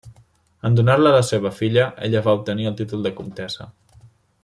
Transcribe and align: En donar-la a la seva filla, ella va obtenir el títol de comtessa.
En 0.69 0.77
donar-la 0.79 1.11
a 1.13 1.17
la 1.17 1.27
seva 1.27 1.51
filla, 1.59 1.83
ella 2.09 2.25
va 2.29 2.35
obtenir 2.41 2.67
el 2.71 2.81
títol 2.83 3.07
de 3.09 3.13
comtessa. 3.23 3.73